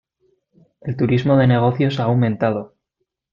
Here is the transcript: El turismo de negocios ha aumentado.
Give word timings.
El 0.81 0.97
turismo 0.97 1.37
de 1.37 1.45
negocios 1.45 1.99
ha 1.99 2.05
aumentado. 2.05 2.73